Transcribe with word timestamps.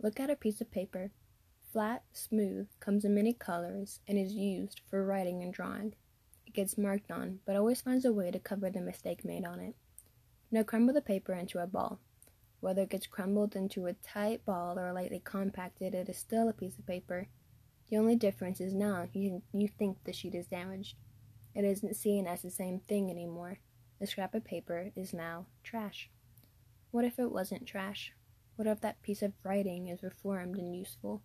Look 0.00 0.20
at 0.20 0.30
a 0.30 0.36
piece 0.36 0.60
of 0.60 0.70
paper. 0.70 1.10
Flat, 1.72 2.04
smooth, 2.12 2.68
comes 2.78 3.04
in 3.04 3.14
many 3.14 3.32
colors, 3.32 4.00
and 4.06 4.16
is 4.16 4.32
used 4.32 4.80
for 4.88 5.04
writing 5.04 5.42
and 5.42 5.52
drawing. 5.52 5.94
It 6.46 6.54
gets 6.54 6.78
marked 6.78 7.10
on, 7.10 7.40
but 7.44 7.56
always 7.56 7.80
finds 7.80 8.04
a 8.04 8.12
way 8.12 8.30
to 8.30 8.38
cover 8.38 8.70
the 8.70 8.80
mistake 8.80 9.24
made 9.24 9.44
on 9.44 9.60
it. 9.60 9.74
Now 10.50 10.62
crumble 10.62 10.94
the 10.94 11.02
paper 11.02 11.34
into 11.34 11.58
a 11.58 11.66
ball. 11.66 11.98
Whether 12.60 12.82
it 12.82 12.90
gets 12.90 13.06
crumbled 13.06 13.54
into 13.54 13.86
a 13.86 13.92
tight 13.92 14.44
ball 14.44 14.78
or 14.78 14.92
lightly 14.92 15.20
compacted, 15.22 15.94
it 15.94 16.08
is 16.08 16.16
still 16.16 16.48
a 16.48 16.52
piece 16.52 16.78
of 16.78 16.86
paper. 16.86 17.26
The 17.90 17.96
only 17.96 18.16
difference 18.16 18.60
is 18.60 18.74
now 18.74 19.08
you, 19.12 19.42
you 19.52 19.68
think 19.68 20.04
the 20.04 20.12
sheet 20.12 20.34
is 20.34 20.46
damaged. 20.46 20.96
It 21.54 21.64
isn't 21.64 21.96
seen 21.96 22.26
as 22.26 22.42
the 22.42 22.50
same 22.50 22.80
thing 22.88 23.10
anymore. 23.10 23.58
The 23.98 24.06
scrap 24.06 24.34
of 24.34 24.44
paper 24.44 24.90
is 24.94 25.12
now 25.12 25.46
trash. 25.64 26.08
What 26.92 27.04
if 27.04 27.18
it 27.18 27.32
wasn't 27.32 27.66
trash? 27.66 28.12
What 28.58 28.66
if 28.66 28.80
that 28.80 29.02
piece 29.02 29.22
of 29.22 29.34
writing 29.44 29.86
is 29.86 30.02
reformed 30.02 30.56
and 30.58 30.74
useful? 30.74 31.22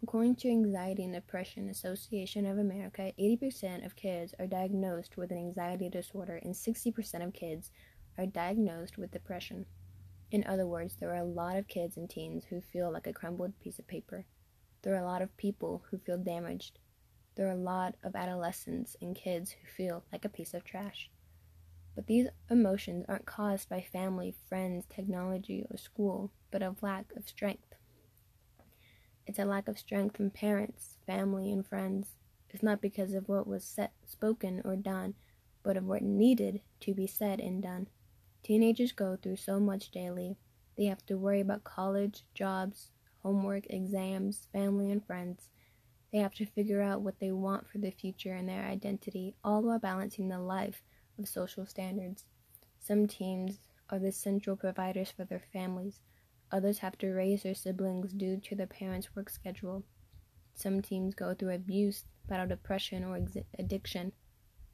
According 0.00 0.36
to 0.36 0.48
Anxiety 0.48 1.02
and 1.02 1.12
Depression 1.12 1.68
Association 1.68 2.46
of 2.46 2.56
America, 2.56 3.12
80% 3.18 3.84
of 3.84 3.96
kids 3.96 4.32
are 4.38 4.46
diagnosed 4.46 5.16
with 5.16 5.32
an 5.32 5.38
anxiety 5.38 5.88
disorder 5.88 6.36
and 6.36 6.54
60% 6.54 7.26
of 7.26 7.32
kids 7.32 7.72
are 8.16 8.26
diagnosed 8.26 8.96
with 8.96 9.10
depression. 9.10 9.66
In 10.30 10.44
other 10.46 10.64
words, 10.64 10.94
there 10.94 11.10
are 11.10 11.24
a 11.24 11.24
lot 11.24 11.56
of 11.56 11.66
kids 11.66 11.96
and 11.96 12.08
teens 12.08 12.44
who 12.44 12.60
feel 12.60 12.92
like 12.92 13.08
a 13.08 13.12
crumbled 13.12 13.58
piece 13.58 13.80
of 13.80 13.88
paper. 13.88 14.24
There 14.82 14.94
are 14.94 15.02
a 15.02 15.04
lot 15.04 15.20
of 15.20 15.36
people 15.36 15.82
who 15.90 15.98
feel 15.98 16.18
damaged. 16.18 16.78
There 17.34 17.48
are 17.48 17.56
a 17.56 17.56
lot 17.56 17.96
of 18.04 18.14
adolescents 18.14 18.96
and 19.02 19.16
kids 19.16 19.50
who 19.50 19.66
feel 19.66 20.04
like 20.12 20.24
a 20.24 20.28
piece 20.28 20.54
of 20.54 20.62
trash. 20.62 21.10
But 21.94 22.06
these 22.06 22.28
emotions 22.48 23.04
aren't 23.08 23.26
caused 23.26 23.68
by 23.68 23.82
family, 23.82 24.34
friends, 24.48 24.86
technology, 24.88 25.66
or 25.70 25.76
school, 25.76 26.30
but 26.50 26.62
of 26.62 26.82
lack 26.82 27.12
of 27.16 27.28
strength. 27.28 27.74
It's 29.26 29.38
a 29.38 29.44
lack 29.44 29.68
of 29.68 29.78
strength 29.78 30.16
from 30.16 30.30
parents, 30.30 30.96
family, 31.06 31.52
and 31.52 31.66
friends. 31.66 32.16
It's 32.50 32.62
not 32.62 32.80
because 32.80 33.12
of 33.12 33.28
what 33.28 33.46
was 33.46 33.64
said, 33.64 33.90
spoken, 34.06 34.62
or 34.64 34.74
done, 34.74 35.14
but 35.62 35.76
of 35.76 35.84
what 35.84 36.02
needed 36.02 36.60
to 36.80 36.94
be 36.94 37.06
said 37.06 37.40
and 37.40 37.62
done. 37.62 37.88
Teenagers 38.42 38.92
go 38.92 39.16
through 39.16 39.36
so 39.36 39.60
much 39.60 39.90
daily. 39.90 40.36
They 40.76 40.86
have 40.86 41.04
to 41.06 41.18
worry 41.18 41.40
about 41.40 41.62
college, 41.62 42.24
jobs, 42.34 42.90
homework, 43.22 43.66
exams, 43.70 44.48
family, 44.52 44.90
and 44.90 45.04
friends. 45.04 45.50
They 46.12 46.18
have 46.18 46.34
to 46.34 46.46
figure 46.46 46.82
out 46.82 47.02
what 47.02 47.20
they 47.20 47.32
want 47.32 47.68
for 47.68 47.78
the 47.78 47.90
future 47.90 48.32
and 48.32 48.48
their 48.48 48.64
identity, 48.64 49.34
all 49.44 49.62
while 49.62 49.78
balancing 49.78 50.28
the 50.28 50.40
life 50.40 50.82
of 51.22 51.28
social 51.28 51.66
standards. 51.66 52.24
Some 52.80 53.06
teens 53.06 53.58
are 53.88 53.98
the 53.98 54.12
central 54.12 54.56
providers 54.56 55.10
for 55.10 55.24
their 55.24 55.42
families. 55.52 56.00
Others 56.50 56.78
have 56.78 56.98
to 56.98 57.12
raise 57.12 57.44
their 57.44 57.54
siblings 57.54 58.12
due 58.12 58.38
to 58.38 58.54
their 58.56 58.66
parents' 58.66 59.14
work 59.14 59.30
schedule. 59.30 59.84
Some 60.54 60.82
teens 60.82 61.14
go 61.14 61.34
through 61.34 61.54
abuse, 61.54 62.04
battle 62.28 62.46
depression, 62.46 63.04
or 63.04 63.16
ex- 63.16 63.46
addiction. 63.58 64.12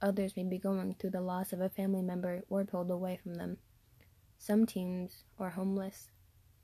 Others 0.01 0.37
may 0.37 0.45
be 0.45 0.59
going 0.59 0.95
through 0.95 1.11
the 1.11 1.21
loss 1.21 1.53
of 1.53 1.61
a 1.61 1.69
family 1.69 2.03
member 2.03 2.43
or 2.49 2.65
pulled 2.65 2.91
away 2.91 3.19
from 3.23 3.35
them. 3.35 3.59
Some 4.39 4.67
teens 4.67 5.25
are 5.39 5.51
homeless. 5.51 6.11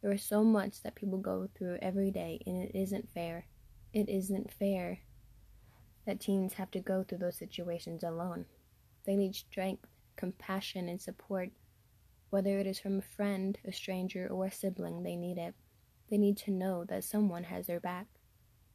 There 0.02 0.12
is 0.12 0.22
so 0.22 0.44
much 0.44 0.82
that 0.82 0.94
people 0.94 1.18
go 1.18 1.48
through 1.54 1.78
every 1.80 2.10
day, 2.10 2.40
and 2.46 2.62
it 2.62 2.72
isn't 2.74 3.10
fair. 3.12 3.46
It 3.92 4.08
isn't 4.08 4.52
fair 4.52 5.00
that 6.06 6.20
teens 6.20 6.54
have 6.54 6.70
to 6.72 6.80
go 6.80 7.02
through 7.02 7.18
those 7.18 7.36
situations 7.36 8.02
alone. 8.02 8.46
They 9.04 9.16
need 9.16 9.34
strength, 9.34 9.86
compassion, 10.16 10.88
and 10.88 11.00
support. 11.00 11.50
Whether 12.30 12.58
it 12.58 12.66
is 12.66 12.78
from 12.78 12.98
a 12.98 13.02
friend, 13.02 13.58
a 13.64 13.72
stranger, 13.72 14.28
or 14.28 14.46
a 14.46 14.52
sibling, 14.52 15.02
they 15.02 15.16
need 15.16 15.38
it. 15.38 15.54
They 16.10 16.18
need 16.18 16.36
to 16.38 16.50
know 16.50 16.84
that 16.84 17.04
someone 17.04 17.44
has 17.44 17.66
their 17.66 17.80
back. 17.80 18.06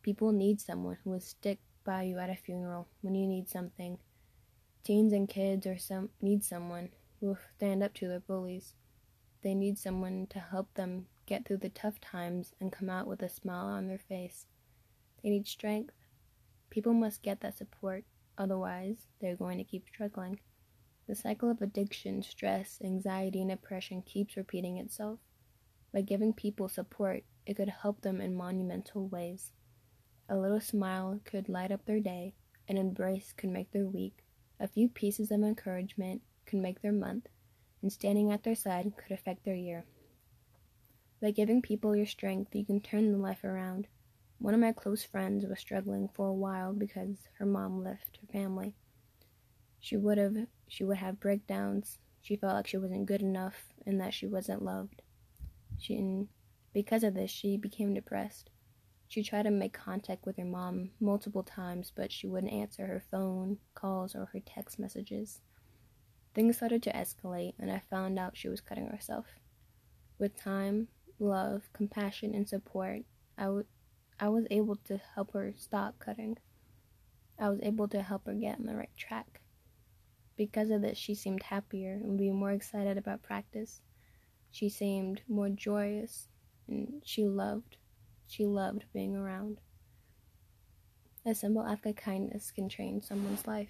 People 0.02 0.31
need 0.31 0.61
someone 0.61 0.97
who 1.03 1.11
will 1.11 1.19
stick 1.19 1.59
by 1.83 2.03
you 2.03 2.19
at 2.19 2.30
a 2.30 2.35
funeral 2.35 2.88
when 3.02 3.16
you 3.16 3.27
need 3.27 3.50
something. 3.50 3.97
Teens 4.84 5.13
and 5.13 5.28
kids 5.28 5.68
some 5.84 6.09
need 6.22 6.44
someone 6.44 6.89
who 7.19 7.28
will 7.28 7.38
stand 7.57 7.84
up 7.84 7.94
to 7.95 8.07
their 8.07 8.19
bullies. 8.19 8.75
They 9.41 9.53
need 9.53 9.78
someone 9.78 10.28
to 10.31 10.39
help 10.39 10.73
them 10.73 11.07
get 11.25 11.45
through 11.45 11.57
the 11.57 11.69
tough 11.69 12.00
times 12.01 12.53
and 12.59 12.72
come 12.72 12.89
out 12.89 13.07
with 13.07 13.22
a 13.22 13.29
smile 13.29 13.68
on 13.68 13.88
their 13.88 14.00
face. 14.00 14.45
They 15.22 15.29
need 15.29 15.47
strength. 15.47 15.94
People 16.69 16.94
must 16.94 17.22
get 17.22 17.41
that 17.41 17.57
support, 17.57 18.03
otherwise, 18.39 18.97
they're 19.22 19.35
going 19.35 19.59
to 19.59 19.63
keep 19.63 19.88
struggling. 19.88 20.39
The 21.07 21.13
cycle 21.16 21.51
of 21.51 21.61
addiction, 21.61 22.23
stress, 22.23 22.79
anxiety, 22.83 23.41
and 23.41 23.50
depression 23.50 24.01
keeps 24.01 24.38
repeating 24.38 24.77
itself. 24.77 25.19
By 25.94 26.01
giving 26.01 26.33
people 26.33 26.69
support, 26.69 27.23
it 27.45 27.55
could 27.55 27.69
help 27.69 28.01
them 28.01 28.22
in 28.22 28.35
monumental 28.35 29.07
ways. 29.07 29.51
A 30.29 30.38
little 30.38 30.61
smile 30.61 31.19
could 31.25 31.50
light 31.50 31.72
up 31.72 31.85
their 31.85 32.00
day, 32.00 32.33
an 32.67 32.77
embrace 32.77 33.33
could 33.35 33.50
make 33.50 33.72
their 33.72 33.88
week, 33.88 34.23
a 34.59 34.67
few 34.67 34.88
pieces 34.88 35.31
of 35.31 35.41
encouragement 35.41 36.21
could 36.45 36.59
make 36.59 36.81
their 36.81 36.91
month, 36.91 37.27
and 37.81 37.91
standing 37.91 38.31
at 38.31 38.44
their 38.44 38.56
side 38.56 38.94
could 38.97 39.11
affect 39.11 39.44
their 39.44 39.56
year. 39.56 39.85
By 41.21 41.31
giving 41.31 41.61
people 41.61 41.95
your 41.95 42.06
strength, 42.06 42.56
you 42.56 42.66
can 42.66 42.79
turn 42.79 43.11
the 43.11 43.17
life 43.17 43.44
around. 43.44 43.88
One 44.39 44.53
of 44.53 44.59
my 44.61 44.72
close 44.72 45.03
friends 45.03 45.45
was 45.45 45.59
struggling 45.59 46.07
for 46.07 46.27
a 46.27 46.33
while 46.33 46.73
because 46.73 47.17
her 47.38 47.45
mom 47.45 47.83
left 47.83 48.19
her 48.22 48.27
family. 48.31 48.73
She 49.81 49.97
would 49.97 50.17
have 50.17 50.35
she 50.67 50.83
would 50.83 50.97
have 50.97 51.19
breakdowns. 51.19 52.00
She 52.22 52.38
felt 52.38 52.53
like 52.53 52.67
she 52.67 52.77
wasn't 52.77 53.05
good 53.05 53.22
enough 53.22 53.73
and 53.85 54.00
that 54.00 54.13
she 54.13 54.27
wasn't 54.27 54.63
loved. 54.63 55.01
She 55.77 55.95
and 55.95 56.29
because 56.73 57.03
of 57.03 57.16
this, 57.16 57.31
she 57.31 57.57
became 57.57 57.94
depressed. 57.94 58.50
She 59.09 59.23
tried 59.23 59.44
to 59.44 59.51
make 59.51 59.73
contact 59.73 60.25
with 60.25 60.38
her 60.38 60.45
mom 60.45 60.91
multiple 61.00 61.44
times, 61.44 61.91
but 61.94 62.11
she 62.11 62.27
wouldn't 62.27 62.53
answer 62.53 62.85
her 62.85 63.03
phone 63.11 63.57
calls 63.73 64.16
or 64.16 64.25
her 64.25 64.39
text 64.39 64.77
messages. 64.77 65.41
Things 66.35 66.57
started 66.57 66.83
to 66.83 66.94
escalate, 66.94 67.56
and 67.59 67.71
I 67.71 67.81
found 67.89 68.19
out 68.19 68.38
she 68.38 68.50
was 68.50 68.61
cutting 68.61 68.85
herself. 68.85 69.25
With 70.19 70.35
time, 70.35 70.89
love, 71.17 71.63
compassion, 71.73 72.35
and 72.35 72.47
support, 72.47 73.01
I 73.35 73.50
would 73.50 73.66
I 74.19 74.30
was 74.30 74.46
able 74.52 74.75
to 74.88 75.00
help 75.16 75.34
her 75.34 75.53
stop 75.57 75.97
cutting. 76.00 76.38
I 77.40 77.50
was 77.50 77.59
able 77.63 77.88
to 77.90 78.02
help 78.02 78.25
her 78.25 78.34
get 78.34 78.59
on 78.59 78.66
the 78.66 78.75
right 78.75 78.96
track. 78.97 79.41
Because 80.35 80.69
of 80.69 80.81
this, 80.81 80.97
she 80.97 81.16
seemed 81.16 81.44
happier 81.44 81.94
and 81.94 82.18
be 82.18 82.31
more 82.31 82.52
excited 82.52 82.97
about 82.97 83.24
practice. 83.24 83.81
She 84.52 84.69
seemed 84.69 85.22
more 85.28 85.50
joyous 85.50 86.28
and 86.68 87.02
she 87.06 87.25
loved, 87.25 87.78
she 88.28 88.46
loved 88.46 88.85
being 88.94 89.16
around. 89.16 89.59
A 91.25 91.34
simple 91.34 91.66
act 91.66 91.86
of 91.86 91.96
kindness 91.96 92.51
can 92.51 92.69
change 92.69 93.03
someone's 93.03 93.47
life. 93.47 93.69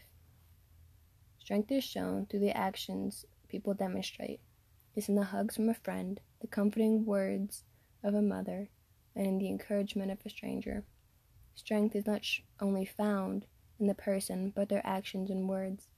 Strength 1.39 1.71
is 1.71 1.83
shown 1.83 2.25
through 2.25 2.41
the 2.41 2.55
actions 2.55 3.25
people 3.47 3.73
demonstrate. 3.73 4.39
It's 4.95 5.09
in 5.09 5.15
the 5.15 5.23
hugs 5.23 5.55
from 5.55 5.69
a 5.69 5.73
friend, 5.73 6.19
the 6.41 6.47
comforting 6.47 7.05
words 7.05 7.63
of 8.03 8.13
a 8.13 8.21
mother, 8.21 8.69
and 9.15 9.27
in 9.27 9.37
the 9.37 9.49
encouragement 9.49 10.11
of 10.11 10.19
a 10.25 10.29
stranger. 10.29 10.83
Strength 11.55 11.95
is 11.95 12.05
not 12.05 12.23
sh- 12.23 12.41
only 12.59 12.85
found 12.85 13.45
in 13.79 13.87
the 13.87 13.95
person, 13.95 14.51
but 14.55 14.69
their 14.69 14.85
actions 14.85 15.29
and 15.29 15.49
words. 15.49 15.89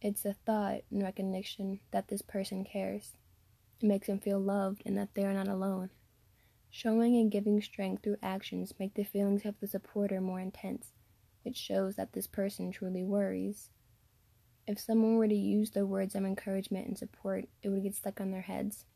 It's 0.00 0.24
a 0.24 0.34
thought 0.34 0.82
and 0.90 1.02
recognition 1.02 1.80
that 1.92 2.08
this 2.08 2.22
person 2.22 2.64
cares. 2.64 3.16
It 3.80 3.86
makes 3.86 4.06
them 4.06 4.18
feel 4.18 4.40
loved 4.40 4.82
and 4.84 4.96
that 4.98 5.14
they 5.14 5.24
are 5.24 5.34
not 5.34 5.48
alone. 5.48 5.90
Showing 6.70 7.16
and 7.16 7.30
giving 7.30 7.60
strength 7.60 8.02
through 8.02 8.16
actions 8.22 8.74
make 8.78 8.94
the 8.94 9.04
feelings 9.04 9.44
of 9.44 9.60
the 9.60 9.66
supporter 9.66 10.20
more 10.20 10.40
intense. 10.40 10.92
It 11.44 11.56
shows 11.56 11.96
that 11.96 12.12
this 12.12 12.26
person 12.26 12.70
truly 12.70 13.04
worries. 13.04 13.70
If 14.66 14.80
someone 14.80 15.16
were 15.16 15.28
to 15.28 15.34
use 15.34 15.70
the 15.70 15.86
words 15.86 16.14
of 16.14 16.24
encouragement 16.24 16.86
and 16.86 16.96
support, 16.96 17.46
it 17.62 17.68
would 17.68 17.82
get 17.82 17.94
stuck 17.94 18.20
on 18.20 18.30
their 18.30 18.42
heads. 18.42 18.86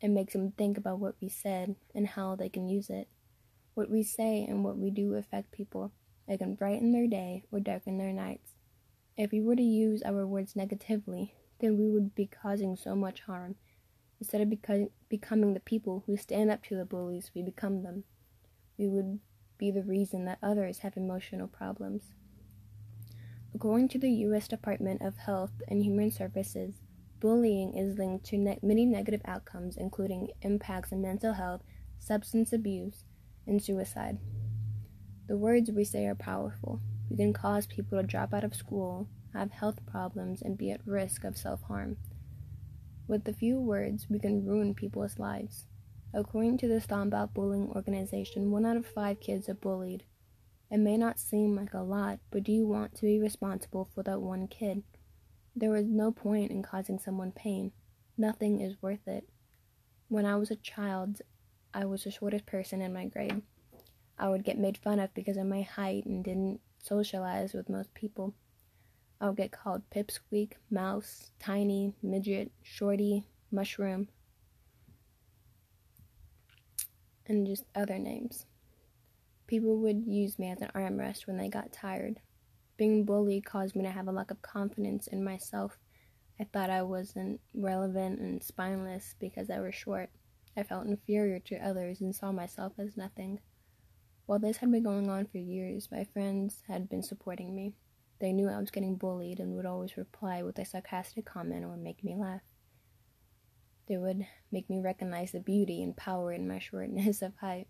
It 0.00 0.08
makes 0.08 0.34
them 0.34 0.52
think 0.52 0.76
about 0.76 0.98
what 0.98 1.14
we 1.20 1.28
said 1.28 1.76
and 1.94 2.06
how 2.06 2.36
they 2.36 2.48
can 2.48 2.68
use 2.68 2.90
it. 2.90 3.08
What 3.74 3.90
we 3.90 4.02
say 4.02 4.44
and 4.44 4.64
what 4.64 4.78
we 4.78 4.90
do 4.90 5.14
affect 5.14 5.52
people. 5.52 5.92
It 6.28 6.38
can 6.38 6.54
brighten 6.54 6.92
their 6.92 7.06
day 7.06 7.44
or 7.50 7.60
darken 7.60 7.98
their 7.98 8.12
nights. 8.12 8.52
If 9.16 9.32
we 9.32 9.40
were 9.40 9.56
to 9.56 9.62
use 9.62 10.02
our 10.02 10.26
words 10.26 10.56
negatively, 10.56 11.34
then 11.60 11.78
we 11.78 11.88
would 11.88 12.14
be 12.14 12.26
causing 12.26 12.76
so 12.76 12.94
much 12.94 13.20
harm. 13.20 13.56
Instead 14.20 14.40
of 14.40 14.50
becoming 15.08 15.54
the 15.54 15.60
people 15.60 16.04
who 16.06 16.16
stand 16.16 16.50
up 16.50 16.62
to 16.64 16.76
the 16.76 16.84
bullies, 16.84 17.30
we 17.34 17.42
become 17.42 17.82
them. 17.82 18.04
We 18.76 18.88
would 18.88 19.20
be 19.56 19.70
the 19.70 19.82
reason 19.82 20.26
that 20.26 20.38
others 20.42 20.80
have 20.80 20.96
emotional 20.96 21.48
problems. 21.48 22.02
According 23.54 23.88
to 23.88 23.98
the 23.98 24.10
U.S. 24.10 24.48
Department 24.48 25.00
of 25.00 25.16
Health 25.16 25.52
and 25.68 25.82
Human 25.82 26.10
Services, 26.10 26.74
bullying 27.20 27.76
is 27.76 27.98
linked 27.98 28.24
to 28.26 28.38
ne- 28.38 28.58
many 28.62 28.86
negative 28.86 29.22
outcomes, 29.24 29.76
including 29.76 30.28
impacts 30.42 30.92
on 30.92 31.02
mental 31.02 31.32
health, 31.32 31.62
substance 31.98 32.52
abuse, 32.52 33.04
and 33.46 33.62
suicide. 33.62 34.18
The 35.26 35.36
words 35.36 35.70
we 35.70 35.84
say 35.84 36.06
are 36.06 36.14
powerful. 36.14 36.80
We 37.10 37.16
can 37.16 37.32
cause 37.32 37.66
people 37.66 38.00
to 38.00 38.06
drop 38.06 38.32
out 38.32 38.44
of 38.44 38.54
school, 38.54 39.08
have 39.32 39.50
health 39.50 39.84
problems, 39.86 40.42
and 40.42 40.56
be 40.56 40.70
at 40.70 40.86
risk 40.86 41.24
of 41.24 41.36
self 41.36 41.62
harm. 41.62 41.96
With 43.08 43.26
a 43.28 43.32
few 43.32 43.60
words, 43.60 44.06
we 44.10 44.18
can 44.18 44.44
ruin 44.44 44.74
people's 44.74 45.18
lives. 45.18 45.66
According 46.12 46.58
to 46.58 46.68
the 46.68 46.80
Stop 46.80 47.34
Bullying 47.34 47.68
organization, 47.68 48.50
one 48.50 48.64
out 48.64 48.76
of 48.76 48.86
five 48.86 49.20
kids 49.20 49.48
are 49.48 49.54
bullied. 49.54 50.04
It 50.70 50.78
may 50.78 50.96
not 50.96 51.18
seem 51.20 51.54
like 51.54 51.74
a 51.74 51.82
lot, 51.82 52.18
but 52.30 52.42
do 52.42 52.52
you 52.52 52.66
want 52.66 52.94
to 52.96 53.02
be 53.02 53.20
responsible 53.20 53.88
for 53.94 54.02
that 54.02 54.20
one 54.20 54.48
kid? 54.48 54.82
There 55.58 55.74
is 55.74 55.86
no 55.86 56.12
point 56.12 56.50
in 56.50 56.62
causing 56.62 56.98
someone 56.98 57.32
pain. 57.32 57.72
Nothing 58.18 58.60
is 58.60 58.82
worth 58.82 59.08
it. 59.08 59.26
When 60.08 60.26
I 60.26 60.36
was 60.36 60.50
a 60.50 60.56
child, 60.56 61.22
I 61.72 61.86
was 61.86 62.04
the 62.04 62.10
shortest 62.10 62.44
person 62.44 62.82
in 62.82 62.92
my 62.92 63.06
grade. 63.06 63.40
I 64.18 64.28
would 64.28 64.44
get 64.44 64.58
made 64.58 64.76
fun 64.76 65.00
of 65.00 65.14
because 65.14 65.38
of 65.38 65.46
my 65.46 65.62
height 65.62 66.04
and 66.04 66.22
didn't 66.22 66.60
socialize 66.82 67.54
with 67.54 67.70
most 67.70 67.94
people. 67.94 68.34
I 69.18 69.28
would 69.28 69.38
get 69.38 69.50
called 69.50 69.88
pipsqueak, 69.90 70.52
mouse, 70.70 71.30
tiny, 71.40 71.94
midget, 72.02 72.52
shorty, 72.62 73.24
mushroom, 73.50 74.08
and 77.26 77.46
just 77.46 77.64
other 77.74 77.98
names. 77.98 78.44
People 79.46 79.78
would 79.78 80.04
use 80.06 80.38
me 80.38 80.50
as 80.50 80.60
an 80.60 80.70
armrest 80.74 81.26
when 81.26 81.38
they 81.38 81.48
got 81.48 81.72
tired. 81.72 82.20
Being 82.76 83.04
bullied 83.04 83.46
caused 83.46 83.74
me 83.74 83.84
to 83.84 83.90
have 83.90 84.06
a 84.06 84.12
lack 84.12 84.30
of 84.30 84.42
confidence 84.42 85.06
in 85.06 85.24
myself. 85.24 85.78
I 86.38 86.44
thought 86.44 86.68
I 86.68 86.82
wasn't 86.82 87.40
relevant 87.54 88.20
and 88.20 88.42
spineless 88.42 89.14
because 89.18 89.48
I 89.48 89.60
was 89.60 89.74
short. 89.74 90.10
I 90.56 90.62
felt 90.62 90.86
inferior 90.86 91.38
to 91.40 91.56
others 91.56 92.00
and 92.00 92.14
saw 92.14 92.32
myself 92.32 92.74
as 92.78 92.96
nothing. 92.96 93.40
While 94.26 94.40
this 94.40 94.58
had 94.58 94.70
been 94.70 94.82
going 94.82 95.08
on 95.08 95.26
for 95.26 95.38
years, 95.38 95.88
my 95.90 96.04
friends 96.04 96.62
had 96.66 96.88
been 96.88 97.02
supporting 97.02 97.54
me. 97.54 97.74
They 98.18 98.32
knew 98.32 98.48
I 98.48 98.58
was 98.58 98.70
getting 98.70 98.96
bullied 98.96 99.40
and 99.40 99.54
would 99.54 99.66
always 99.66 99.96
reply 99.96 100.42
with 100.42 100.58
a 100.58 100.64
sarcastic 100.64 101.24
comment 101.24 101.64
or 101.64 101.76
make 101.76 102.02
me 102.02 102.14
laugh. 102.14 102.42
They 103.86 103.96
would 103.96 104.26
make 104.50 104.68
me 104.68 104.80
recognize 104.80 105.32
the 105.32 105.40
beauty 105.40 105.82
and 105.82 105.96
power 105.96 106.32
in 106.32 106.48
my 106.48 106.58
shortness 106.58 107.22
of 107.22 107.36
height. 107.36 107.68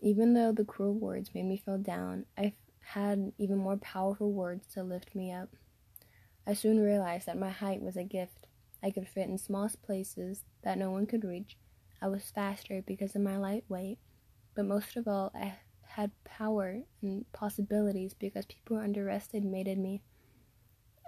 Even 0.00 0.34
though 0.34 0.52
the 0.52 0.64
cruel 0.64 0.94
words 0.94 1.34
made 1.34 1.46
me 1.46 1.56
feel 1.56 1.78
down, 1.78 2.26
I 2.36 2.52
had 2.84 3.32
even 3.38 3.58
more 3.58 3.76
powerful 3.76 4.32
words 4.32 4.66
to 4.74 4.82
lift 4.82 5.14
me 5.14 5.32
up. 5.32 5.48
I 6.46 6.54
soon 6.54 6.80
realized 6.80 7.26
that 7.26 7.38
my 7.38 7.50
height 7.50 7.80
was 7.80 7.96
a 7.96 8.04
gift. 8.04 8.46
I 8.82 8.90
could 8.90 9.08
fit 9.08 9.28
in 9.28 9.38
small 9.38 9.70
places 9.82 10.44
that 10.62 10.78
no 10.78 10.90
one 10.90 11.06
could 11.06 11.24
reach. 11.24 11.56
I 12.02 12.08
was 12.08 12.30
faster 12.30 12.82
because 12.86 13.16
of 13.16 13.22
my 13.22 13.38
light 13.38 13.64
weight, 13.68 13.98
but 14.54 14.66
most 14.66 14.96
of 14.96 15.08
all, 15.08 15.32
I 15.34 15.54
had 15.86 16.10
power 16.24 16.82
and 17.00 17.24
possibilities 17.32 18.14
because 18.14 18.44
people 18.46 18.76
underestimated 18.76 19.78
me. 19.78 20.02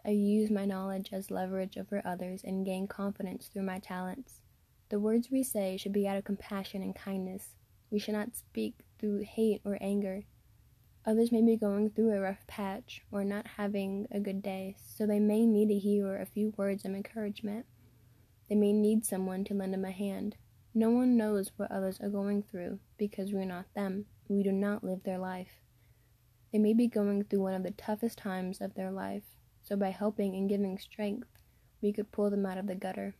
I 0.06 0.10
used 0.10 0.52
my 0.52 0.64
knowledge 0.64 1.10
as 1.12 1.30
leverage 1.30 1.76
over 1.76 2.00
others 2.04 2.42
and 2.44 2.64
gained 2.64 2.88
confidence 2.88 3.48
through 3.48 3.64
my 3.64 3.80
talents. 3.80 4.40
The 4.88 5.00
words 5.00 5.30
we 5.30 5.42
say 5.42 5.76
should 5.76 5.92
be 5.92 6.06
out 6.06 6.16
of 6.16 6.24
compassion 6.24 6.82
and 6.82 6.94
kindness. 6.94 7.56
We 7.90 7.98
should 7.98 8.14
not 8.14 8.36
speak 8.36 8.74
through 8.98 9.22
hate 9.22 9.60
or 9.64 9.76
anger. 9.80 10.22
Others 11.06 11.30
may 11.30 11.40
be 11.40 11.56
going 11.56 11.90
through 11.90 12.10
a 12.12 12.20
rough 12.20 12.44
patch 12.48 13.00
or 13.12 13.22
not 13.22 13.46
having 13.56 14.08
a 14.10 14.18
good 14.18 14.42
day, 14.42 14.74
so 14.84 15.06
they 15.06 15.20
may 15.20 15.46
need 15.46 15.68
to 15.68 15.78
hear 15.78 16.16
a 16.16 16.26
few 16.26 16.52
words 16.56 16.84
of 16.84 16.94
encouragement. 16.94 17.64
They 18.48 18.56
may 18.56 18.72
need 18.72 19.06
someone 19.06 19.44
to 19.44 19.54
lend 19.54 19.72
them 19.72 19.84
a 19.84 19.92
hand. 19.92 20.34
No 20.74 20.90
one 20.90 21.16
knows 21.16 21.52
what 21.56 21.70
others 21.70 22.00
are 22.00 22.08
going 22.08 22.42
through 22.42 22.80
because 22.98 23.32
we're 23.32 23.44
not 23.44 23.72
them. 23.74 24.06
We 24.28 24.42
do 24.42 24.50
not 24.50 24.82
live 24.82 25.04
their 25.04 25.18
life. 25.18 25.60
They 26.52 26.58
may 26.58 26.74
be 26.74 26.88
going 26.88 27.22
through 27.22 27.42
one 27.42 27.54
of 27.54 27.62
the 27.62 27.70
toughest 27.70 28.18
times 28.18 28.60
of 28.60 28.74
their 28.74 28.90
life, 28.90 29.22
so 29.62 29.76
by 29.76 29.90
helping 29.90 30.34
and 30.34 30.48
giving 30.48 30.76
strength, 30.76 31.28
we 31.80 31.92
could 31.92 32.10
pull 32.10 32.30
them 32.30 32.44
out 32.44 32.58
of 32.58 32.66
the 32.66 32.74
gutter. 32.74 33.14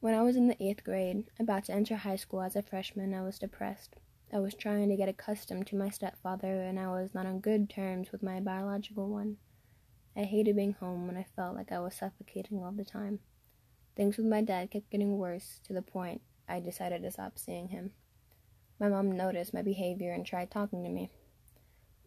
When 0.00 0.14
I 0.14 0.22
was 0.22 0.36
in 0.36 0.48
the 0.48 0.62
eighth 0.62 0.82
grade, 0.82 1.24
about 1.38 1.64
to 1.64 1.74
enter 1.74 1.96
high 1.96 2.16
school 2.16 2.40
as 2.40 2.56
a 2.56 2.62
freshman, 2.62 3.12
I 3.12 3.22
was 3.22 3.38
depressed. 3.38 3.96
I 4.30 4.40
was 4.40 4.54
trying 4.54 4.90
to 4.90 4.96
get 4.96 5.08
accustomed 5.08 5.66
to 5.68 5.76
my 5.76 5.88
stepfather, 5.88 6.60
and 6.60 6.78
I 6.78 6.88
was 6.88 7.14
not 7.14 7.24
on 7.24 7.40
good 7.40 7.70
terms 7.70 8.12
with 8.12 8.22
my 8.22 8.40
biological 8.40 9.08
one. 9.08 9.38
I 10.14 10.24
hated 10.24 10.54
being 10.54 10.74
home 10.74 11.06
when 11.06 11.16
I 11.16 11.24
felt 11.34 11.56
like 11.56 11.72
I 11.72 11.78
was 11.78 11.94
suffocating 11.94 12.62
all 12.62 12.72
the 12.72 12.84
time. 12.84 13.20
Things 13.96 14.18
with 14.18 14.26
my 14.26 14.42
dad 14.42 14.70
kept 14.70 14.90
getting 14.90 15.16
worse 15.16 15.60
to 15.64 15.72
the 15.72 15.80
point 15.80 16.20
I 16.46 16.60
decided 16.60 17.02
to 17.02 17.10
stop 17.10 17.38
seeing 17.38 17.68
him. 17.68 17.92
My 18.78 18.88
mom 18.88 19.12
noticed 19.12 19.54
my 19.54 19.62
behavior 19.62 20.12
and 20.12 20.26
tried 20.26 20.50
talking 20.50 20.84
to 20.84 20.90
me. 20.90 21.08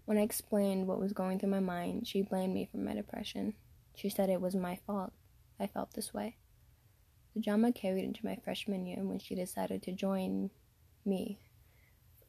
When 0.06 0.20
I 0.20 0.22
explained 0.22 0.86
what 0.86 1.00
was 1.00 1.14
going 1.14 1.40
through 1.40 1.50
my 1.50 1.60
mind, 1.60 2.08
she 2.08 2.22
blamed 2.22 2.54
me 2.54 2.70
for 2.70 2.78
my 2.78 2.94
depression. 2.94 3.56
She 3.96 4.10
said 4.10 4.30
it 4.30 4.42
was 4.42 4.56
my 4.56 4.78
fault. 4.86 5.12
I 5.60 5.66
felt 5.66 5.96
this 5.96 6.14
way. 6.14 6.38
The 7.34 7.42
drama 7.42 7.72
carried 7.72 8.04
into 8.04 8.26
my 8.26 8.38
freshman 8.44 8.86
year 8.86 9.04
when 9.04 9.18
she 9.18 9.34
decided 9.34 9.82
to 9.84 9.92
join 9.92 10.52
me 11.04 11.40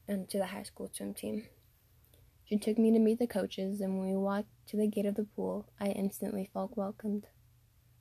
into 0.08 0.38
the 0.38 0.46
high 0.46 0.62
school 0.62 0.90
swim 0.92 1.14
team. 1.14 1.46
She 2.44 2.58
took 2.58 2.78
me 2.78 2.90
to 2.92 2.98
meet 2.98 3.18
the 3.18 3.26
coaches, 3.26 3.80
and 3.80 3.98
when 3.98 4.08
we 4.08 4.16
walked 4.16 4.48
to 4.68 4.76
the 4.76 4.86
gate 4.86 5.06
of 5.06 5.14
the 5.14 5.24
pool, 5.24 5.66
I 5.80 5.88
instantly 5.88 6.50
felt 6.52 6.76
welcomed. 6.76 7.26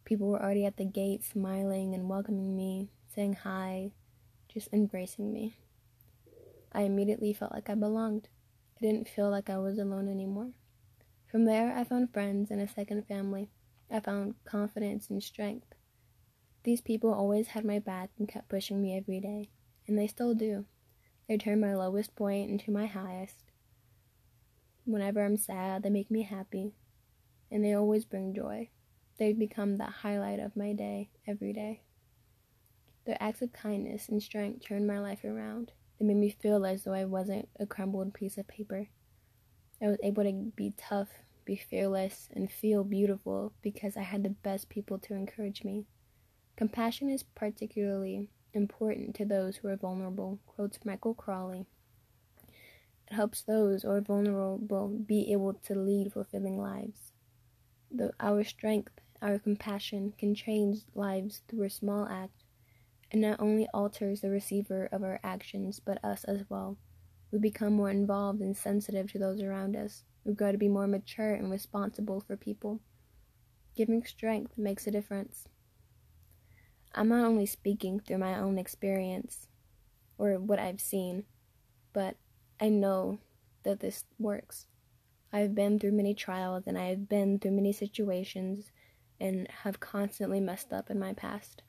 People 0.03 0.27
were 0.27 0.41
already 0.41 0.65
at 0.65 0.77
the 0.77 0.85
gate, 0.85 1.23
smiling 1.23 1.93
and 1.93 2.09
welcoming 2.09 2.55
me, 2.55 2.89
saying 3.13 3.37
hi, 3.43 3.91
just 4.49 4.67
embracing 4.73 5.31
me. 5.31 5.57
I 6.73 6.81
immediately 6.81 7.33
felt 7.33 7.53
like 7.53 7.69
I 7.69 7.75
belonged. 7.75 8.27
I 8.77 8.85
didn't 8.85 9.07
feel 9.07 9.29
like 9.29 9.49
I 9.49 9.57
was 9.57 9.77
alone 9.77 10.09
anymore. 10.09 10.51
From 11.27 11.45
there, 11.45 11.73
I 11.75 11.83
found 11.83 12.11
friends 12.11 12.51
and 12.51 12.59
a 12.59 12.67
second 12.67 13.07
family. 13.07 13.49
I 13.89 13.99
found 13.99 14.35
confidence 14.43 15.09
and 15.09 15.23
strength. 15.23 15.75
These 16.63 16.81
people 16.81 17.13
always 17.13 17.47
had 17.47 17.63
my 17.63 17.79
back 17.79 18.09
and 18.19 18.27
kept 18.27 18.49
pushing 18.49 18.81
me 18.81 18.97
every 18.97 19.19
day, 19.19 19.49
and 19.87 19.97
they 19.97 20.07
still 20.07 20.33
do. 20.33 20.65
They 21.31 21.37
turn 21.37 21.61
my 21.61 21.73
lowest 21.73 22.13
point 22.13 22.51
into 22.51 22.71
my 22.71 22.87
highest. 22.87 23.45
Whenever 24.83 25.23
I'm 25.23 25.37
sad, 25.37 25.81
they 25.81 25.89
make 25.89 26.11
me 26.11 26.23
happy, 26.23 26.73
and 27.49 27.63
they 27.63 27.71
always 27.71 28.03
bring 28.03 28.35
joy. 28.35 28.67
They 29.17 29.31
become 29.31 29.77
the 29.77 29.85
highlight 29.85 30.41
of 30.41 30.57
my 30.57 30.73
day 30.73 31.09
every 31.25 31.53
day. 31.53 31.83
Their 33.05 33.15
acts 33.21 33.41
of 33.41 33.53
kindness 33.53 34.09
and 34.09 34.21
strength 34.21 34.65
turned 34.65 34.85
my 34.85 34.99
life 34.99 35.23
around. 35.23 35.71
They 35.97 36.05
made 36.05 36.17
me 36.17 36.31
feel 36.31 36.65
as 36.65 36.83
though 36.83 36.91
I 36.91 37.05
wasn't 37.05 37.47
a 37.57 37.65
crumbled 37.65 38.13
piece 38.13 38.37
of 38.37 38.49
paper. 38.49 38.89
I 39.81 39.87
was 39.87 39.99
able 40.03 40.25
to 40.25 40.51
be 40.53 40.73
tough, 40.75 41.11
be 41.45 41.55
fearless, 41.55 42.27
and 42.33 42.51
feel 42.51 42.83
beautiful 42.83 43.53
because 43.61 43.95
I 43.95 44.01
had 44.01 44.23
the 44.23 44.31
best 44.31 44.67
people 44.67 44.99
to 44.99 45.13
encourage 45.13 45.63
me. 45.63 45.85
Compassion 46.57 47.09
is 47.09 47.23
particularly 47.23 48.27
important 48.53 49.15
to 49.15 49.25
those 49.25 49.57
who 49.57 49.67
are 49.67 49.75
vulnerable, 49.75 50.39
quotes 50.45 50.83
Michael 50.85 51.13
Crawley. 51.13 51.65
It 53.07 53.13
helps 53.13 53.41
those 53.41 53.83
who 53.83 53.89
are 53.89 54.01
vulnerable 54.01 54.87
be 54.87 55.31
able 55.31 55.53
to 55.53 55.75
lead 55.75 56.13
fulfilling 56.13 56.57
lives. 56.57 57.11
The, 57.91 58.11
our 58.19 58.43
strength, 58.43 58.93
our 59.21 59.39
compassion 59.39 60.13
can 60.17 60.35
change 60.35 60.79
lives 60.95 61.41
through 61.47 61.63
a 61.63 61.69
small 61.69 62.07
act 62.07 62.43
it 63.11 63.17
not 63.17 63.41
only 63.41 63.67
alters 63.73 64.21
the 64.21 64.29
receiver 64.29 64.87
of 64.89 65.03
our 65.03 65.19
actions, 65.21 65.81
but 65.81 66.03
us 66.03 66.23
as 66.23 66.49
well. 66.49 66.77
We 67.29 67.39
become 67.39 67.73
more 67.73 67.89
involved 67.89 68.39
and 68.39 68.55
sensitive 68.55 69.11
to 69.11 69.19
those 69.19 69.41
around 69.41 69.75
us. 69.75 70.05
We 70.23 70.33
grow 70.33 70.53
to 70.53 70.57
be 70.57 70.69
more 70.69 70.87
mature 70.87 71.33
and 71.33 71.51
responsible 71.51 72.21
for 72.21 72.37
people. 72.37 72.79
Giving 73.75 74.05
strength 74.05 74.57
makes 74.57 74.87
a 74.87 74.91
difference. 74.91 75.49
I'm 76.93 77.09
not 77.09 77.25
only 77.25 77.45
speaking 77.45 77.99
through 77.99 78.17
my 78.17 78.37
own 78.37 78.57
experience 78.57 79.47
or 80.17 80.33
what 80.39 80.59
I've 80.59 80.81
seen, 80.81 81.23
but 81.93 82.17
I 82.59 82.69
know 82.69 83.19
that 83.63 83.79
this 83.79 84.05
works. 84.19 84.67
I've 85.33 85.55
been 85.55 85.79
through 85.79 85.93
many 85.93 86.13
trials 86.13 86.63
and 86.67 86.77
I've 86.77 87.07
been 87.07 87.39
through 87.39 87.51
many 87.51 87.71
situations 87.71 88.71
and 89.19 89.47
have 89.63 89.79
constantly 89.79 90.39
messed 90.39 90.73
up 90.73 90.89
in 90.89 90.99
my 90.99 91.13
past 91.13 91.63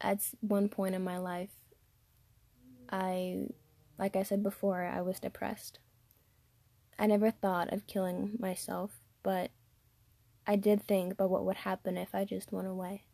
at 0.00 0.20
one 0.40 0.68
point 0.68 0.94
in 0.94 1.02
my 1.02 1.18
life, 1.18 1.50
I, 2.90 3.46
like 3.98 4.16
I 4.16 4.22
said 4.22 4.42
before, 4.42 4.84
I 4.84 5.00
was 5.02 5.20
depressed. 5.20 5.78
I 6.98 7.06
never 7.06 7.30
thought 7.30 7.72
of 7.72 7.86
killing 7.86 8.36
myself, 8.38 9.00
but 9.22 9.50
I 10.46 10.56
did 10.56 10.86
think 10.86 11.12
about 11.12 11.30
what 11.30 11.44
would 11.44 11.56
happen 11.56 11.96
if 11.96 12.14
I 12.14 12.24
just 12.24 12.52
went 12.52 12.68
away. 12.68 13.04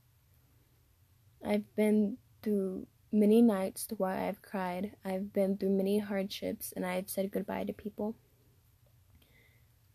I've 1.45 1.75
been 1.75 2.19
through 2.43 2.87
many 3.11 3.43
nights 3.43 3.89
where 3.97 4.11
I've 4.11 4.43
cried. 4.43 4.93
I've 5.05 5.33
been 5.33 5.57
through 5.57 5.77
many 5.77 5.99
hardships 5.99 6.73
and 6.75 6.87
I've 6.87 7.11
said 7.11 7.31
goodbye 7.31 7.65
to 7.65 7.73
people. 7.73 8.17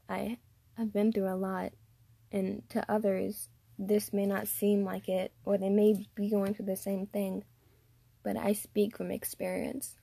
I 0.09 0.37
have 0.77 0.93
been 0.93 1.11
through 1.11 1.27
a 1.27 1.35
lot, 1.35 1.73
and 2.31 2.61
to 2.69 2.89
others, 2.89 3.49
this 3.77 4.13
may 4.13 4.25
not 4.25 4.47
seem 4.47 4.83
like 4.83 5.09
it, 5.09 5.33
or 5.43 5.57
they 5.57 5.69
may 5.69 6.07
be 6.15 6.29
going 6.29 6.53
through 6.53 6.65
the 6.67 6.75
same 6.75 7.07
thing, 7.07 7.43
but 8.23 8.37
I 8.37 8.53
speak 8.53 8.97
from 8.97 9.11
experience. 9.11 9.97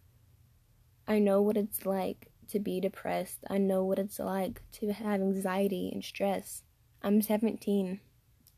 I 1.07 1.19
know 1.19 1.41
what 1.41 1.57
it's 1.57 1.87
like 1.87 2.31
to 2.49 2.59
be 2.59 2.81
depressed. 2.81 3.39
I 3.49 3.59
know 3.59 3.85
what 3.85 3.99
it's 3.99 4.19
like 4.19 4.63
to 4.73 4.93
have 4.93 5.21
anxiety 5.21 5.91
and 5.93 6.05
stress. 6.05 6.63
I'm 7.03 7.23
17. 7.23 8.01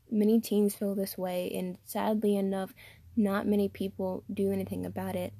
Many 0.09 0.39
teens 0.39 0.75
feel 0.75 0.95
this 0.95 1.17
way, 1.17 1.51
and 1.53 1.77
sadly 1.83 2.35
enough, 2.35 2.73
not 3.15 3.47
many 3.47 3.67
people 3.67 4.23
do 4.31 4.51
anything 4.51 4.85
about 4.85 5.15
it. 5.15 5.33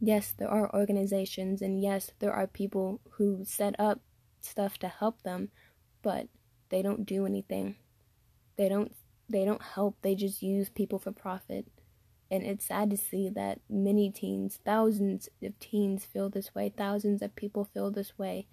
Yes, 0.00 0.34
there 0.36 0.48
are 0.48 0.74
organizations, 0.74 1.62
and 1.62 1.80
yes, 1.80 2.10
there 2.18 2.32
are 2.32 2.46
people 2.46 3.00
who 3.12 3.44
set 3.44 3.78
up 3.78 4.00
stuff 4.40 4.78
to 4.78 4.88
help 4.88 5.22
them, 5.22 5.50
but 6.02 6.28
they 6.70 6.82
don't 6.82 7.06
do 7.06 7.26
anything. 7.26 7.76
They 8.56 8.68
don't 8.68 8.94
they 9.28 9.44
don't 9.44 9.62
help. 9.62 9.96
They 10.02 10.14
just 10.14 10.42
use 10.42 10.68
people 10.68 10.98
for 10.98 11.12
profit. 11.12 11.66
And 12.30 12.44
it's 12.44 12.66
sad 12.66 12.90
to 12.90 12.96
see 12.96 13.28
that 13.30 13.60
many 13.68 14.10
teens, 14.10 14.58
thousands 14.64 15.28
of 15.42 15.58
teens 15.58 16.04
feel 16.04 16.30
this 16.30 16.54
way, 16.54 16.72
thousands 16.74 17.20
of 17.22 17.36
people 17.36 17.64
feel 17.64 17.90
this 17.90 18.18
way, 18.18 18.46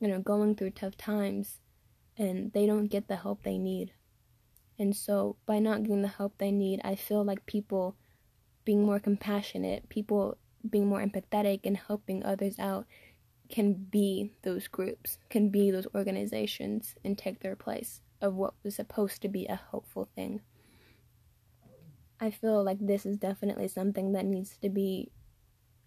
you 0.00 0.08
know, 0.08 0.20
going 0.20 0.54
through 0.54 0.70
tough 0.70 0.96
times 0.96 1.58
and 2.16 2.52
they 2.52 2.64
don't 2.66 2.86
get 2.86 3.08
the 3.08 3.16
help 3.16 3.42
they 3.42 3.58
need. 3.58 3.92
And 4.78 4.94
so, 4.96 5.36
by 5.46 5.58
not 5.58 5.82
getting 5.82 6.02
the 6.02 6.08
help 6.08 6.38
they 6.38 6.50
need, 6.50 6.80
I 6.84 6.94
feel 6.96 7.24
like 7.24 7.46
people 7.46 7.96
being 8.64 8.84
more 8.84 8.98
compassionate, 8.98 9.88
people 9.88 10.36
being 10.68 10.86
more 10.86 11.04
empathetic 11.04 11.60
and 11.64 11.76
helping 11.76 12.24
others 12.24 12.58
out 12.58 12.86
can 13.48 13.74
be 13.74 14.32
those 14.42 14.68
groups, 14.68 15.18
can 15.28 15.50
be 15.50 15.70
those 15.70 15.86
organizations, 15.94 16.94
and 17.04 17.16
take 17.16 17.40
their 17.40 17.54
place 17.54 18.00
of 18.20 18.34
what 18.34 18.54
was 18.62 18.74
supposed 18.74 19.20
to 19.22 19.28
be 19.28 19.46
a 19.46 19.60
hopeful 19.70 20.08
thing. 20.14 20.40
I 22.20 22.30
feel 22.30 22.64
like 22.64 22.78
this 22.80 23.04
is 23.04 23.18
definitely 23.18 23.68
something 23.68 24.12
that 24.12 24.24
needs 24.24 24.56
to 24.62 24.70
be 24.70 25.10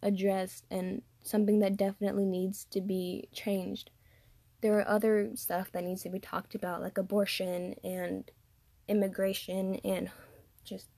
addressed 0.04 0.66
and 0.70 1.02
something 1.24 1.60
that 1.60 1.78
definitely 1.78 2.26
needs 2.26 2.66
to 2.66 2.82
be 2.82 3.28
changed. 3.34 3.90
There 4.62 4.78
are 4.80 4.88
other 4.88 5.32
stuff 5.36 5.72
that 5.72 5.84
needs 5.84 6.04
to 6.04 6.10
be 6.10 6.20
talked 6.20 6.54
about, 6.56 6.82
like 6.82 6.98
abortion 6.98 7.76
and 7.84 8.30
immigration 8.88 9.76
and 9.84 10.10
just 10.64 10.90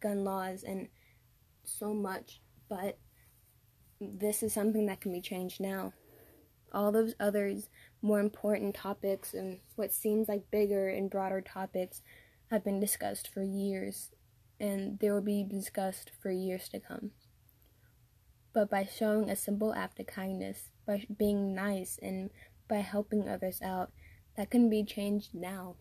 gun 0.00 0.24
laws 0.24 0.62
and 0.62 0.88
so 1.64 1.92
much, 1.92 2.40
but 2.68 2.98
this 4.00 4.42
is 4.42 4.52
something 4.52 4.86
that 4.86 5.00
can 5.00 5.12
be 5.12 5.20
changed 5.20 5.60
now. 5.60 5.92
All 6.72 6.92
those 6.92 7.14
others, 7.18 7.68
more 8.02 8.20
important 8.20 8.74
topics 8.74 9.34
and 9.34 9.60
what 9.76 9.92
seems 9.92 10.28
like 10.28 10.50
bigger 10.50 10.88
and 10.88 11.10
broader 11.10 11.40
topics 11.40 12.02
have 12.50 12.64
been 12.64 12.80
discussed 12.80 13.28
for 13.28 13.42
years 13.42 14.10
and 14.60 14.98
they 14.98 15.10
will 15.10 15.22
be 15.22 15.44
discussed 15.44 16.10
for 16.20 16.30
years 16.30 16.68
to 16.68 16.80
come. 16.80 17.12
But 18.52 18.70
by 18.70 18.84
showing 18.84 19.30
a 19.30 19.36
simple 19.36 19.74
act 19.74 20.00
of 20.00 20.06
kindness, 20.06 20.70
by 20.86 21.06
being 21.16 21.54
nice, 21.54 21.98
and 22.02 22.30
by 22.68 22.78
helping 22.78 23.28
others 23.28 23.60
out, 23.62 23.92
that 24.36 24.50
can 24.50 24.68
be 24.68 24.84
changed 24.84 25.34
now. 25.34 25.76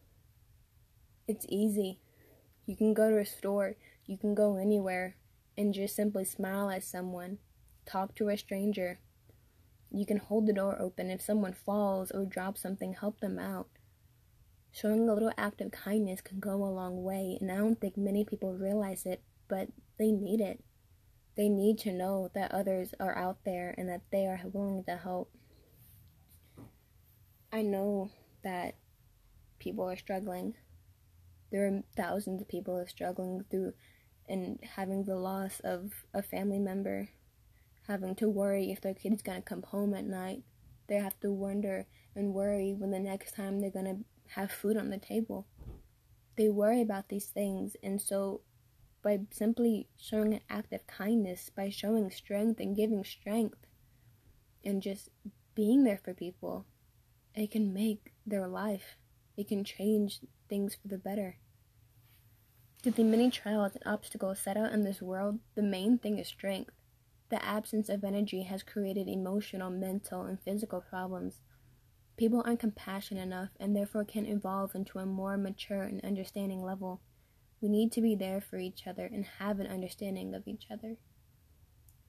It's 1.28 1.46
easy. 1.50 2.00
You 2.66 2.78
can 2.78 2.94
go 2.94 3.10
to 3.10 3.18
a 3.18 3.26
store, 3.26 3.76
you 4.06 4.18
can 4.18 4.34
go 4.34 4.56
anywhere, 4.56 5.18
and 5.58 5.74
just 5.74 5.94
simply 5.94 6.24
smile 6.24 6.70
at 6.70 6.86
someone, 6.86 7.40
talk 7.86 8.16
to 8.16 8.30
a 8.30 8.38
stranger. 8.38 9.00
You 9.92 10.06
can 10.06 10.18
hold 10.18 10.48
the 10.48 10.54
door 10.54 10.78
open 10.80 11.10
if 11.10 11.22
someone 11.22 11.54
falls 11.54 12.12
or 12.12 12.26
drops 12.26 12.62
something, 12.62 12.94
help 12.94 13.20
them 13.20 13.40
out. 13.40 13.68
Showing 14.72 15.10
a 15.10 15.14
little 15.14 15.34
act 15.38 15.60
of 15.60 15.72
kindness 15.72 16.22
can 16.22 16.40
go 16.40 16.64
a 16.64 16.72
long 16.72 17.04
way, 17.04 17.38
and 17.42 17.52
I 17.52 17.58
don't 17.58 17.80
think 17.80 17.98
many 17.98 18.24
people 18.24 18.54
realize 18.54 19.06
it, 19.06 19.22
but 19.50 19.68
they 20.00 20.12
need 20.12 20.40
it. 20.40 20.64
They 21.36 21.50
need 21.50 21.78
to 21.80 21.92
know 21.92 22.32
that 22.36 22.54
others 22.54 22.94
are 23.00 23.18
out 23.18 23.44
there 23.44 23.76
and 23.78 23.90
that 23.90 24.02
they 24.12 24.28
are 24.28 24.40
willing 24.54 24.86
to 24.86 24.96
help. 24.96 25.30
I 27.52 27.64
know 27.64 28.12
that 28.44 28.76
people 29.60 29.90
are 29.90 29.98
struggling. 29.98 30.56
There 31.52 31.66
are 31.66 31.82
thousands 31.96 32.42
of 32.42 32.48
people 32.48 32.78
are 32.78 32.88
struggling 32.88 33.46
through 33.50 33.74
and 34.28 34.60
having 34.76 35.04
the 35.04 35.16
loss 35.16 35.60
of 35.62 36.06
a 36.14 36.22
family 36.22 36.60
member, 36.60 37.10
having 37.88 38.16
to 38.16 38.28
worry 38.28 38.72
if 38.72 38.82
their 38.82 38.94
kid's 38.94 39.22
gonna 39.22 39.42
come 39.42 39.64
home 39.64 39.94
at 39.94 40.06
night. 40.06 40.44
They 40.88 40.96
have 40.96 41.20
to 41.22 41.32
wonder 41.32 41.86
and 42.16 42.34
worry 42.34 42.74
when 42.74 42.92
the 42.92 43.00
next 43.00 43.34
time 43.34 43.60
they're 43.60 43.70
gonna 43.70 44.00
have 44.36 44.52
food 44.52 44.78
on 44.78 44.90
the 44.90 44.98
table. 44.98 45.48
They 46.36 46.50
worry 46.50 46.82
about 46.82 47.10
these 47.10 47.28
things, 47.28 47.76
and 47.82 48.02
so 48.02 48.42
by 49.02 49.22
simply 49.32 49.88
showing 49.98 50.34
an 50.34 50.42
act 50.50 50.74
of 50.74 50.86
kindness, 50.86 51.50
by 51.50 51.70
showing 51.70 52.12
strength 52.12 52.60
and 52.60 52.76
giving 52.76 53.04
strength, 53.04 53.66
and 54.64 54.82
just 54.82 55.10
being 55.56 55.84
there 55.84 56.00
for 56.04 56.14
people, 56.14 56.66
it 57.34 57.52
can 57.52 57.74
make 57.74 58.14
their 58.26 58.48
life, 58.48 58.98
it 59.38 59.48
can 59.48 59.64
change 59.64 60.20
things 60.50 60.76
for 60.76 60.88
the 60.88 60.98
better. 60.98 61.38
To 62.84 62.92
the 62.92 63.04
many 63.04 63.30
trials 63.30 63.74
and 63.74 63.84
obstacles 63.86 64.40
set 64.40 64.56
out 64.56 64.72
in 64.72 64.84
this 64.84 65.02
world, 65.02 65.40
the 65.56 65.64
main 65.64 65.98
thing 65.98 66.20
is 66.20 66.28
strength. 66.28 66.72
The 67.30 67.44
absence 67.44 67.90
of 67.90 68.04
energy 68.04 68.44
has 68.44 68.64
created 68.64 69.10
emotional, 69.10 69.70
mental, 69.70 70.24
and 70.24 70.40
physical 70.40 70.82
problems. 70.82 71.42
People 72.16 72.42
aren't 72.46 72.62
compassionate 72.62 73.24
enough 73.24 73.50
and 73.60 73.76
therefore 73.76 74.06
can't 74.06 74.30
evolve 74.30 74.74
into 74.76 75.00
a 75.00 75.06
more 75.06 75.38
mature 75.38 75.84
and 75.84 76.04
understanding 76.06 76.64
level. 76.64 77.02
We 77.60 77.70
need 77.70 77.92
to 77.94 78.02
be 78.02 78.16
there 78.16 78.40
for 78.40 78.58
each 78.58 78.88
other 78.88 79.06
and 79.06 79.26
have 79.40 79.60
an 79.60 79.68
understanding 79.68 80.34
of 80.34 80.48
each 80.48 80.68
other. 80.72 80.98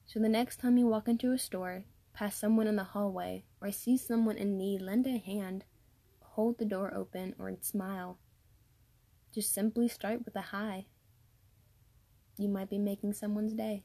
So 0.06 0.20
the 0.20 0.28
next 0.28 0.60
time 0.60 0.78
you 0.78 0.86
walk 0.86 1.08
into 1.08 1.32
a 1.32 1.38
store, 1.38 1.84
pass 2.14 2.36
someone 2.36 2.66
in 2.66 2.76
the 2.76 2.84
hallway, 2.84 3.44
or 3.60 3.72
see 3.72 3.96
someone 3.96 4.36
in 4.36 4.56
need, 4.56 4.80
lend 4.80 5.06
a 5.06 5.18
hand, 5.18 5.64
hold 6.20 6.58
the 6.58 6.64
door 6.64 6.94
open, 6.94 7.34
or 7.38 7.52
smile. 7.60 8.18
Just 9.38 9.54
simply 9.54 9.86
start 9.86 10.24
with 10.24 10.34
a 10.34 10.40
hi. 10.40 10.86
You 12.38 12.48
might 12.48 12.68
be 12.68 12.76
making 12.76 13.12
someone's 13.12 13.52
day. 13.52 13.84